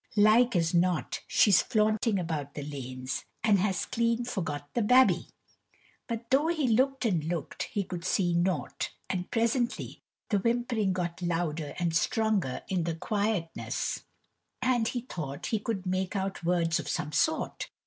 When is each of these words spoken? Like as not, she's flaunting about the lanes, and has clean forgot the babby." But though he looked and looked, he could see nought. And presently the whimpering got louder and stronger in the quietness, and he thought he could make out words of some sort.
Like 0.17 0.55
as 0.55 0.73
not, 0.73 1.19
she's 1.27 1.61
flaunting 1.61 2.17
about 2.17 2.55
the 2.55 2.63
lanes, 2.63 3.23
and 3.43 3.59
has 3.59 3.85
clean 3.85 4.25
forgot 4.25 4.67
the 4.73 4.81
babby." 4.81 5.27
But 6.07 6.31
though 6.31 6.47
he 6.47 6.67
looked 6.67 7.05
and 7.05 7.23
looked, 7.23 7.69
he 7.71 7.83
could 7.83 8.03
see 8.03 8.33
nought. 8.33 8.89
And 9.11 9.29
presently 9.29 10.01
the 10.29 10.39
whimpering 10.39 10.91
got 10.93 11.21
louder 11.21 11.75
and 11.77 11.95
stronger 11.95 12.63
in 12.67 12.85
the 12.85 12.95
quietness, 12.95 14.01
and 14.59 14.87
he 14.87 15.01
thought 15.01 15.45
he 15.45 15.59
could 15.59 15.85
make 15.85 16.15
out 16.15 16.43
words 16.43 16.79
of 16.79 16.89
some 16.89 17.11
sort. 17.11 17.69